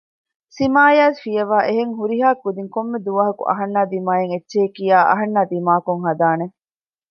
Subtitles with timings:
[0.55, 6.45] ސިމާޔާ ފިޔަވައި އެހެން ހުރިހާ ކުދިން ކޮންމެ ދުވަހަކު އަހަންނާ ދިމާއަށް އެއްޗެހި ކިޔާ އަހަންނާ ދިމާކޮށް ހަދާނެ